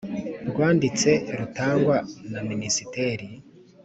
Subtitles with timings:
[0.49, 1.97] rwanditse rutangwa
[2.31, 3.27] na minisiteri